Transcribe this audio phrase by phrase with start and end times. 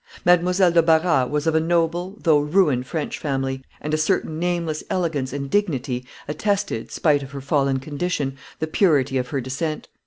[0.25, 4.83] Mademoiselle de Barras was of a noble though ruined French family, and a certain nameless
[4.89, 9.89] elegance and dignity attested, spite of her fallen condition, the purity of her descent.